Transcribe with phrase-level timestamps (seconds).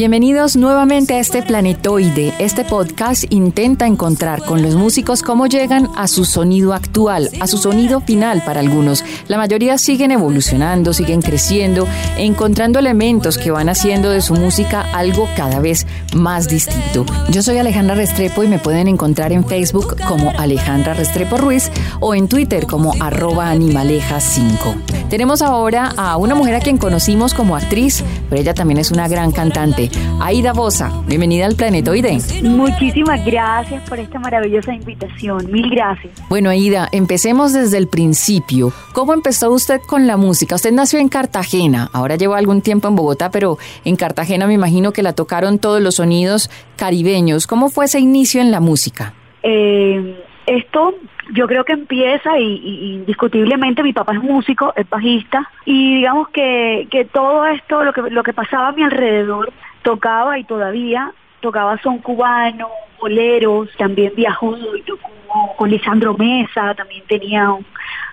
[0.00, 2.32] Bienvenidos nuevamente a este planetoide.
[2.38, 7.58] Este podcast intenta encontrar con los músicos cómo llegan a su sonido actual, a su
[7.58, 9.04] sonido final para algunos.
[9.28, 11.86] La mayoría siguen evolucionando, siguen creciendo,
[12.16, 17.04] encontrando elementos que van haciendo de su música algo cada vez más distinto.
[17.28, 21.70] Yo soy Alejandra Restrepo y me pueden encontrar en Facebook como Alejandra Restrepo Ruiz
[22.00, 25.10] o en Twitter como arroba animaleja5.
[25.10, 29.06] Tenemos ahora a una mujer a quien conocimos como actriz, pero ella también es una
[29.08, 29.89] gran cantante.
[30.20, 32.18] Aida Bosa, bienvenida al Planetoide.
[32.42, 35.50] Muchísimas gracias por esta maravillosa invitación.
[35.50, 36.12] Mil gracias.
[36.28, 38.72] Bueno, Aida, empecemos desde el principio.
[38.92, 40.56] ¿Cómo empezó usted con la música?
[40.56, 44.92] Usted nació en Cartagena, ahora lleva algún tiempo en Bogotá, pero en Cartagena me imagino
[44.92, 47.46] que la tocaron todos los sonidos caribeños.
[47.46, 49.14] ¿Cómo fue ese inicio en la música?
[49.42, 50.94] Eh, esto
[51.32, 56.28] yo creo que empieza y, y, indiscutiblemente mi papá es músico, es bajista y digamos
[56.30, 61.12] que, que todo esto, lo que, lo que pasaba a mi alrededor, tocaba y todavía
[61.40, 62.68] tocaba son cubano,
[63.00, 65.10] boleros, también viajó y tocó
[65.56, 67.64] con Lisandro Mesa, también tenía un,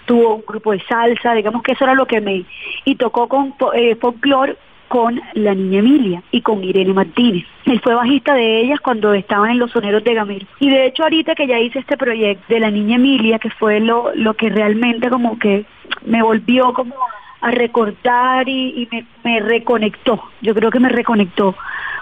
[0.06, 2.46] tuvo un grupo de salsa, digamos que eso era lo que me...
[2.86, 7.46] y tocó con eh, folclore con la niña Emilia y con Irene Martínez.
[7.66, 10.48] Él fue bajista de ellas cuando estaban en los soneros de Gamero.
[10.60, 13.82] Y de hecho ahorita que ya hice este proyecto de la niña Emilia, que fue
[13.82, 15.66] lo, lo que realmente como que
[16.06, 16.96] me volvió como
[17.42, 21.56] a recortar y, y me, me reconectó, yo creo que me reconectó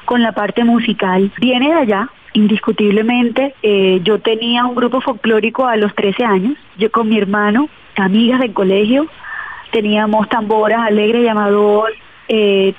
[0.05, 1.31] con la parte musical.
[1.39, 3.55] Viene de allá, indiscutiblemente.
[3.61, 8.39] Eh, yo tenía un grupo folclórico a los 13 años, yo con mi hermano, amigas
[8.39, 9.07] del colegio,
[9.71, 11.93] teníamos tamboras alegres, llamador,
[12.27, 12.73] eh,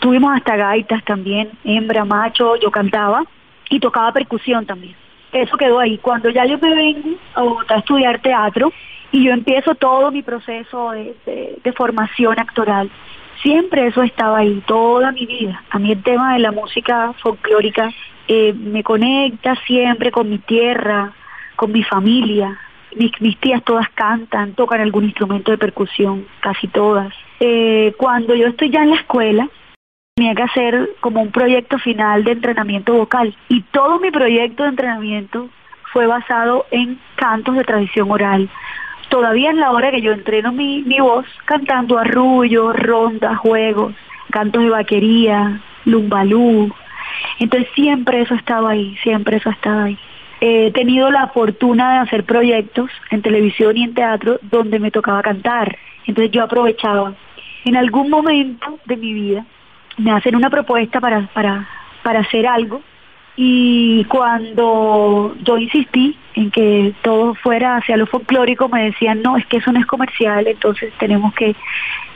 [0.00, 3.24] tuvimos hasta gaitas también, hembra, macho, yo cantaba
[3.68, 4.94] y tocaba percusión también.
[5.32, 5.98] Eso quedó ahí.
[5.98, 8.72] Cuando ya yo me vengo a Bogotá a estudiar teatro
[9.12, 12.90] y yo empiezo todo mi proceso de, formación actoral,
[13.42, 15.62] siempre eso estaba ahí, toda mi vida.
[15.70, 17.90] A mí el tema de la música folclórica
[18.28, 21.12] eh, me conecta siempre con mi tierra,
[21.56, 22.58] con mi familia.
[22.96, 27.14] Mis, mis tías todas cantan, tocan algún instrumento de percusión, casi todas.
[27.38, 29.48] Eh, cuando yo estoy ya en la escuela,
[30.14, 34.70] tenía que hacer como un proyecto final de entrenamiento vocal y todo mi proyecto de
[34.70, 35.48] entrenamiento
[35.92, 38.50] fue basado en cantos de tradición oral.
[39.10, 43.92] Todavía es la hora que yo entreno mi, mi voz cantando arrullos, rondas, juegos,
[44.30, 46.72] cantos de vaquería, lumbalú.
[47.40, 49.98] Entonces siempre eso estaba ahí, siempre eso estaba ahí.
[50.40, 55.22] He tenido la fortuna de hacer proyectos en televisión y en teatro donde me tocaba
[55.22, 55.76] cantar.
[56.06, 57.12] Entonces yo aprovechaba.
[57.64, 59.44] En algún momento de mi vida
[59.98, 61.68] me hacen una propuesta para, para,
[62.04, 62.80] para hacer algo
[63.36, 69.46] y cuando yo insistí en que todo fuera hacia lo folclórico me decían no, es
[69.46, 71.54] que eso no es comercial, entonces tenemos que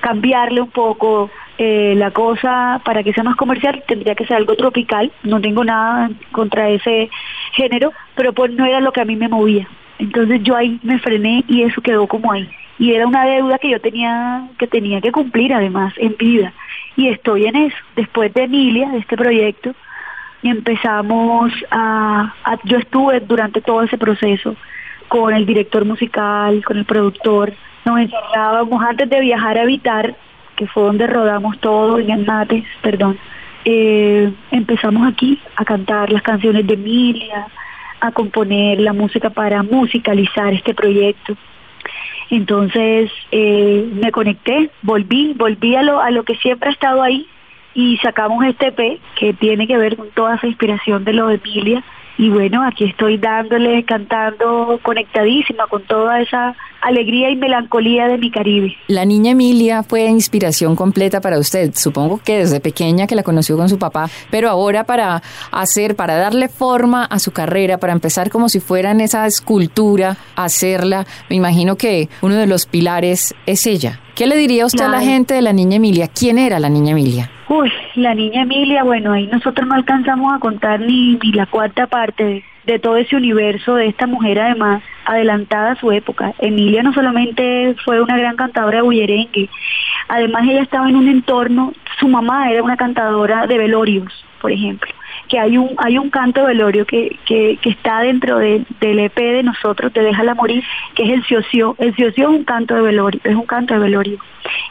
[0.01, 4.57] cambiarle un poco eh, la cosa para que sea más comercial, tendría que ser algo
[4.57, 7.11] tropical, no tengo nada contra ese
[7.53, 9.69] género, pero pues no era lo que a mí me movía.
[9.99, 12.49] Entonces yo ahí me frené y eso quedó como ahí.
[12.79, 16.53] Y era una deuda que yo tenía que tenía que cumplir además en vida.
[16.97, 17.77] Y estoy en eso.
[17.95, 19.75] Después de Emilia, de este proyecto,
[20.51, 22.35] empezamos a,
[22.65, 24.57] yo estuve durante todo ese proceso
[25.09, 27.53] con el director musical, con el productor,
[27.85, 30.17] nos encerrábamos antes de viajar a Habitar,
[30.57, 33.19] que fue donde rodamos todo en Annates, perdón,
[33.65, 37.47] eh, empezamos aquí a cantar las canciones de Emilia,
[38.01, 41.37] a componer la música para musicalizar este proyecto.
[42.31, 47.27] Entonces eh, me conecté, volví, volví a lo, a lo que siempre ha estado ahí,
[47.75, 51.37] y sacamos este EP que tiene que ver con toda esa inspiración de lo de
[51.37, 51.85] Emilia
[52.17, 58.31] y bueno, aquí estoy dándole, cantando conectadísima con toda esa alegría y melancolía de mi
[58.31, 58.77] Caribe.
[58.87, 63.57] La niña Emilia fue inspiración completa para usted, supongo que desde pequeña que la conoció
[63.57, 68.31] con su papá, pero ahora para hacer, para darle forma a su carrera, para empezar
[68.31, 73.67] como si fuera en esa escultura, hacerla, me imagino que uno de los pilares es
[73.67, 74.01] ella.
[74.15, 76.07] ¿Qué le diría usted a la gente de la niña Emilia?
[76.07, 77.31] ¿Quién era la niña Emilia?
[77.49, 81.87] Uy, la niña Emilia, bueno, ahí nosotros no alcanzamos a contar ni, ni la cuarta
[81.87, 86.33] parte de, todo ese universo de esta mujer además adelantada a su época.
[86.39, 89.51] Emilia no solamente fue una gran cantadora de bullerengue,
[90.09, 94.91] además ella estaba en un entorno, su mamá era una cantadora de velorios, por ejemplo
[95.29, 99.17] que hay un hay un canto de velorio que, que, que está dentro del EP
[99.17, 100.63] de nosotros, de Déjala Morir,
[100.95, 101.77] que es el ciocio.
[101.79, 104.19] El ciocio es un canto de velorio, es un canto de velorio.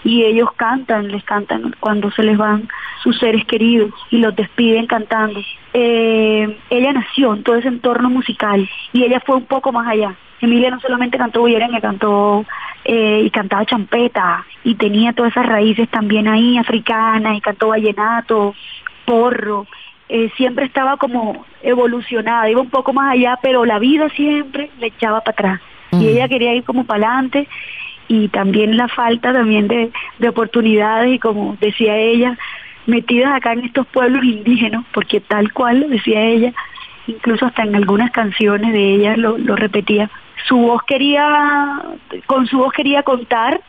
[0.03, 2.67] Y ellos cantan, les cantan cuando se les van
[3.01, 5.39] sus seres queridos y los despiden cantando.
[5.73, 10.15] Eh, ella nació en todo ese entorno musical y ella fue un poco más allá.
[10.41, 12.45] Emilia no solamente cantó me cantó
[12.83, 18.53] eh, y cantaba champeta y tenía todas esas raíces también ahí africanas y cantó vallenato,
[19.05, 19.65] porro
[20.09, 24.87] eh, siempre estaba como evolucionada, iba un poco más allá, pero la vida siempre le
[24.87, 25.61] echaba para atrás.
[25.91, 27.47] Y ella quería ir como para adelante
[28.07, 32.37] y también la falta también de, de oportunidades y como decía ella,
[32.85, 36.53] metidas acá en estos pueblos indígenas, porque tal cual, decía ella,
[37.07, 40.09] incluso hasta en algunas canciones de ella lo, lo repetía,
[40.47, 41.81] su voz quería,
[42.25, 43.61] con su voz quería contar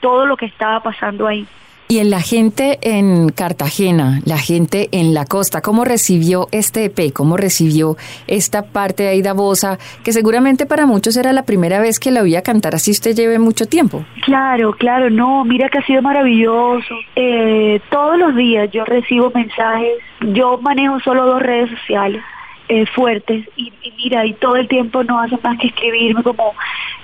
[0.00, 1.46] todo lo que estaba pasando ahí.
[1.92, 7.12] Y en la gente en Cartagena, la gente en la costa, ¿cómo recibió este EP?
[7.12, 7.96] ¿Cómo recibió
[8.26, 12.22] esta parte de Aida Bosa, que seguramente para muchos era la primera vez que la
[12.22, 14.06] oía cantar así usted lleve mucho tiempo?
[14.24, 16.94] Claro, claro, no, mira que ha sido maravilloso.
[17.14, 19.98] Eh, todos los días yo recibo mensajes,
[20.32, 22.22] yo manejo solo dos redes sociales.
[22.68, 26.54] Eh, fuertes y, y, mira y todo el tiempo no hace más que escribirme como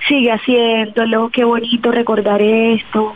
[0.09, 3.15] sigue haciéndolo qué bonito recordar esto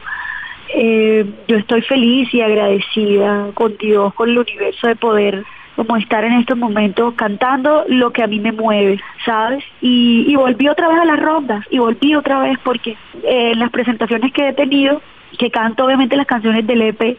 [0.69, 5.44] eh, yo estoy feliz y agradecida con Dios, con el universo de poder
[5.76, 9.64] como estar en estos momentos cantando lo que a mí me mueve, ¿sabes?
[9.81, 12.91] Y, y volví otra vez a las rondas y volví otra vez porque
[13.23, 15.00] eh, en las presentaciones que he tenido,
[15.38, 17.17] que canto obviamente las canciones del EP,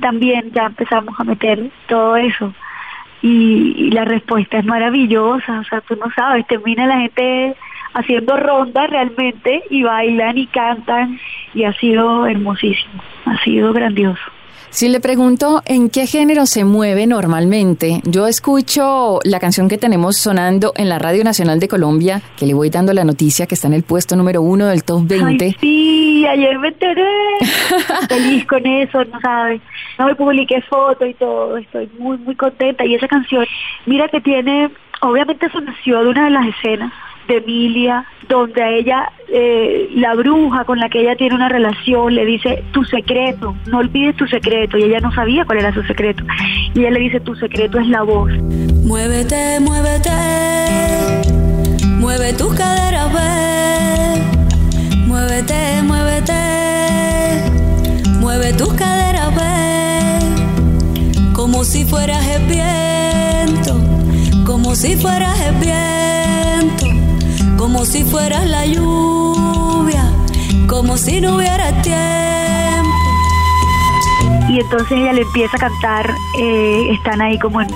[0.00, 2.52] también ya empezamos a meter todo eso.
[3.22, 7.56] Y, y la respuesta es maravillosa, o sea, tú no sabes, termina la gente
[7.94, 11.18] haciendo rondas realmente y bailan y cantan
[11.54, 14.22] y ha sido hermosísimo, ha sido grandioso.
[14.70, 20.18] Si le pregunto en qué género se mueve normalmente, yo escucho la canción que tenemos
[20.18, 23.66] sonando en la Radio Nacional de Colombia, que le voy dando la noticia que está
[23.66, 25.44] en el puesto número uno del top 20.
[25.44, 27.02] Ay, sí, ayer me enteré.
[28.08, 29.62] Feliz con eso, no sabes.
[29.98, 32.84] No me publiqué foto y todo, estoy muy, muy contenta.
[32.84, 33.46] Y esa canción,
[33.86, 34.70] mira que tiene,
[35.00, 36.92] obviamente eso nació de una de las escenas
[37.28, 42.14] de Emilia, donde a ella, eh, la bruja con la que ella tiene una relación,
[42.14, 45.82] le dice, tu secreto, no olvides tu secreto, y ella no sabía cuál era su
[45.84, 46.24] secreto.
[46.74, 48.32] Y ella le dice, tu secreto es la voz.
[48.84, 50.10] Muévete, muévete,
[51.98, 53.28] mueve tus caderas, ve.
[55.06, 56.32] Muévete, muévete,
[58.20, 59.42] mueve tus caderas, ve.
[61.34, 63.76] Como si fueras el viento,
[64.44, 65.97] como si fueras el viento
[67.78, 70.02] como si fueras la lluvia,
[70.66, 72.98] como si no hubiera tiempo.
[74.48, 76.10] Y entonces ella le empieza a cantar,
[76.40, 77.68] eh, están ahí como en,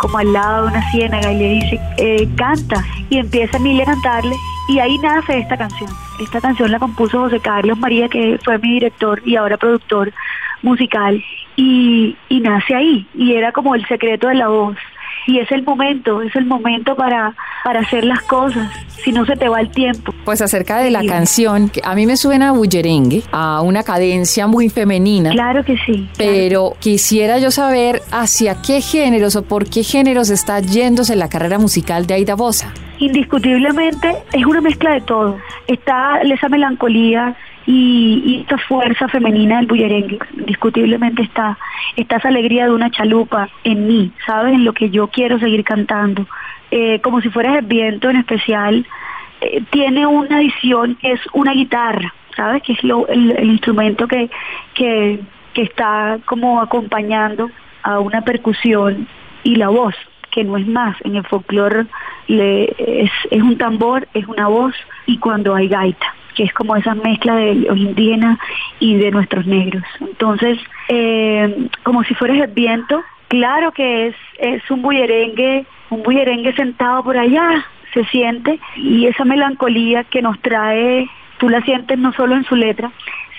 [0.00, 2.82] como al lado de una ciénaga y le dice, eh, canta.
[3.10, 4.34] Y empieza Emilia a cantarle
[4.70, 5.90] y ahí nace esta canción.
[6.18, 10.14] Esta canción la compuso José Carlos María, que fue mi director y ahora productor
[10.62, 11.22] musical.
[11.56, 13.06] Y, y nace ahí.
[13.12, 14.78] Y era como el secreto de la voz
[15.26, 17.34] y es el momento, es el momento para,
[17.64, 18.68] para hacer las cosas,
[19.02, 20.12] si no se te va el tiempo.
[20.24, 24.68] Pues acerca de la canción, a mí me suena a bullerengue, a una cadencia muy
[24.68, 25.30] femenina.
[25.30, 26.08] Claro que sí.
[26.18, 31.58] Pero quisiera yo saber hacia qué géneros o por qué géneros está yéndose la carrera
[31.58, 32.72] musical de Aida Bosa.
[32.98, 35.38] Indiscutiblemente es una mezcla de todo.
[35.66, 40.18] Está esa melancolía, y, esta fuerza femenina del bullerengue.
[40.36, 41.58] Indiscutiblemente está,
[41.96, 44.54] está esa alegría de una chalupa en mí, ¿sabes?
[44.54, 46.26] En lo que yo quiero seguir cantando.
[46.70, 48.86] Eh, como si fueras el viento en especial,
[49.40, 52.62] eh, tiene una adición que es una guitarra, ¿sabes?
[52.62, 54.30] Que es lo, el, instrumento que,
[54.74, 55.20] que,
[55.54, 57.50] que está como acompañando
[57.82, 59.06] a una percusión
[59.44, 59.94] y la voz
[60.30, 60.96] que no es más.
[61.04, 61.86] En el folclore
[62.28, 66.94] es, es un tambor, es una voz y cuando hay gaita que es como esa
[66.94, 68.38] mezcla de los indígenas
[68.80, 69.82] y de nuestros negros.
[70.00, 70.58] Entonces,
[70.88, 77.02] eh, como si fueras el viento, claro que es, es un bullerengue, un bullerengue sentado
[77.02, 81.08] por allá, se siente, y esa melancolía que nos trae,
[81.38, 82.90] tú la sientes no solo en su letra,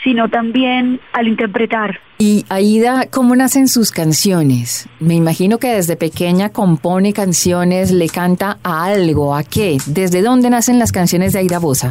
[0.03, 1.99] sino también al interpretar.
[2.17, 4.87] Y Aida, ¿cómo nacen sus canciones?
[4.99, 9.77] Me imagino que desde pequeña compone canciones, le canta a algo, ¿a qué?
[9.87, 11.89] ¿Desde dónde nacen las canciones de Aida Bosa?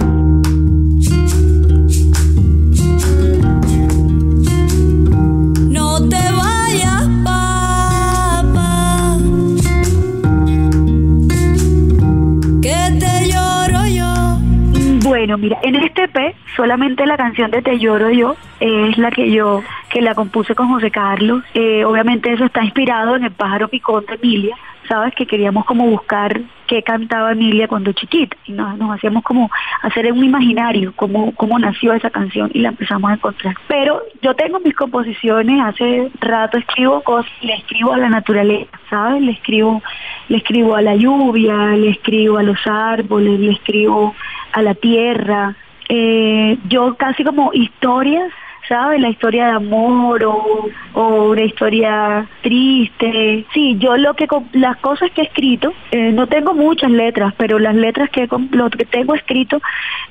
[15.22, 19.30] Bueno, mira, en este EP solamente la canción de Te lloro yo es la que
[19.30, 21.44] yo que la compuse con José Carlos.
[21.54, 24.56] Eh, obviamente eso está inspirado en el pájaro picón de Emilia,
[24.92, 30.12] sabes que queríamos como buscar qué cantaba Emilia cuando chiquita y nos, hacíamos como hacer
[30.12, 33.56] un imaginario cómo, cómo nació esa canción y la empezamos a encontrar.
[33.68, 39.22] Pero yo tengo mis composiciones, hace rato escribo cosas, le escribo a la naturaleza, ¿sabes?
[39.22, 39.82] Le escribo,
[40.28, 44.14] le escribo a la lluvia, le escribo a los árboles, le escribo
[44.52, 45.56] a la tierra.
[45.88, 48.30] Eh, yo casi como historias
[48.68, 49.00] ¿sabes?
[49.00, 53.44] La historia de amor o, una historia triste.
[53.52, 57.58] Sí, yo lo que las cosas que he escrito, eh, no tengo muchas letras, pero
[57.58, 59.60] las letras que lo que tengo escrito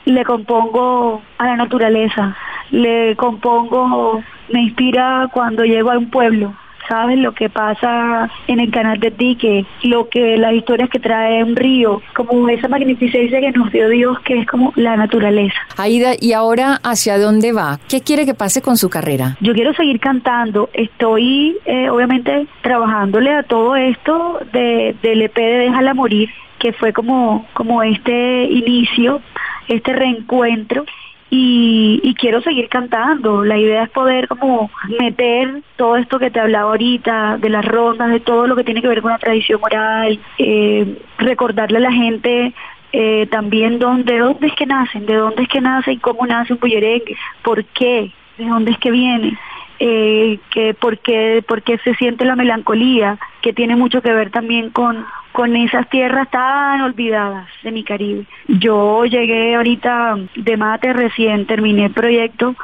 [0.05, 2.35] le compongo a la naturaleza,
[2.71, 6.53] le compongo, me inspira cuando llego a un pueblo,
[6.87, 11.43] sabes lo que pasa en el canal de Dique, lo que las historias que trae
[11.43, 15.55] un río, como esa magnificencia que nos dio Dios, que es como la naturaleza.
[15.77, 17.79] Aida, ¿y ahora hacia dónde va?
[17.89, 19.37] ¿Qué quiere que pase con su carrera?
[19.41, 25.57] Yo quiero seguir cantando, estoy eh, obviamente trabajándole a todo esto de, del EP de
[25.59, 29.21] Déjala Morir, que fue como, como este inicio,
[29.67, 30.85] este reencuentro
[31.33, 33.43] y, quiero seguir cantando.
[33.43, 34.69] La idea es poder como
[34.99, 38.81] meter todo esto que te hablaba ahorita, de las rondas, de todo lo que tiene
[38.81, 42.53] que ver con la tradición oral, eh, recordarle a la gente
[42.91, 46.53] eh, también dónde, dónde es que nacen, de dónde es que nace y cómo nace
[46.53, 49.37] un bullerengue, por qué, de dónde es que viene.
[49.83, 54.29] Eh, que por qué, por qué se siente la melancolía, que tiene mucho que ver
[54.29, 58.27] también con, con esas tierras tan olvidadas de mi Caribe.
[58.47, 62.55] Yo llegué ahorita de mate, recién terminé el proyecto,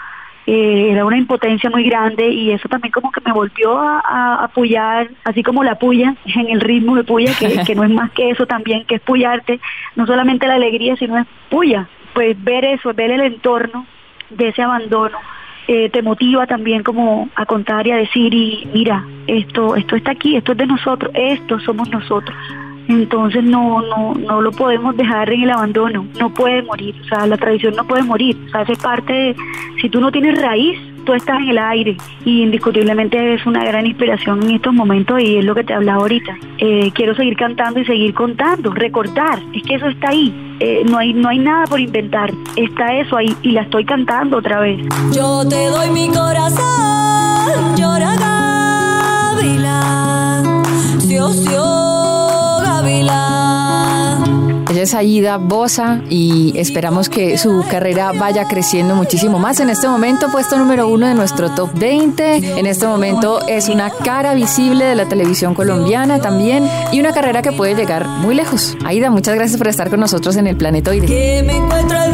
[0.45, 5.09] eh, era una impotencia muy grande y eso también como que me volvió a, apoyar,
[5.23, 8.29] así como la puya, en el ritmo de puya, que, que no es más que
[8.29, 9.59] eso también, que es puyarte,
[9.95, 11.89] no solamente la alegría, sino es puya.
[12.13, 13.87] Pues ver eso, ver el entorno
[14.29, 15.17] de ese abandono,
[15.67, 20.11] eh, te motiva también como a contar y a decir y mira esto esto está
[20.11, 22.35] aquí esto es de nosotros esto somos nosotros
[22.87, 26.05] entonces no no no lo podemos dejar en el abandono.
[26.19, 28.37] No puede morir o sea la tradición no puede morir.
[28.47, 29.35] O sea hace parte de
[29.81, 31.97] si tú no tienes raíz tú estás en el aire.
[32.25, 36.01] Y indiscutiblemente es una gran inspiración en estos momentos y es lo que te hablaba
[36.01, 36.37] ahorita.
[36.57, 40.97] Eh, quiero seguir cantando y seguir contando, recordar, es que eso está ahí, eh, no,
[40.97, 44.81] hay, no hay nada por inventar, está eso ahí y la estoy cantando otra vez.
[45.13, 48.15] Yo te doy mi corazón, llora
[49.35, 50.65] Gavilán,
[50.99, 51.17] si,
[54.77, 59.59] ella es Aida Bosa y esperamos que su carrera vaya creciendo muchísimo más.
[59.59, 62.59] En este momento, puesto número uno de nuestro top 20.
[62.59, 67.41] En este momento es una cara visible de la televisión colombiana también y una carrera
[67.41, 68.77] que puede llegar muy lejos.
[68.85, 71.07] Aida, muchas gracias por estar con nosotros en el Planetoide.
[71.07, 72.11] Que me encuentro el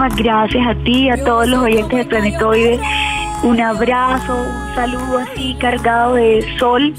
[0.00, 2.80] Muchísimas gracias a ti, a todos los oyentes de Planetoide.
[3.42, 6.94] Un abrazo, un saludo así cargado de sol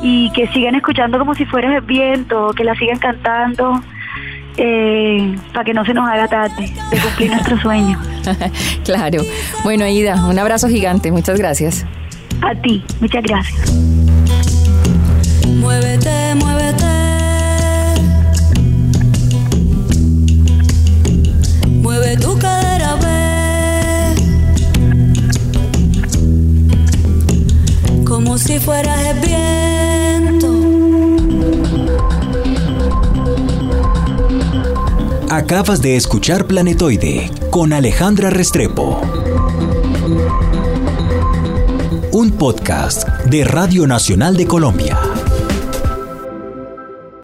[0.00, 3.82] y que sigan escuchando como si fuera el viento, que la sigan cantando.
[4.56, 7.98] Eh, para que no se nos haga tarde de cumplir nuestro sueño.
[8.84, 9.22] claro.
[9.64, 11.10] Bueno, Aida, un abrazo gigante.
[11.10, 11.84] Muchas gracias.
[12.42, 13.74] A ti, muchas gracias.
[15.48, 16.59] Muévete, muévete.
[28.60, 30.50] Fueras el viento.
[35.30, 39.00] Acabas de escuchar Planetoide con Alejandra Restrepo.
[42.12, 44.98] Un podcast de Radio Nacional de Colombia.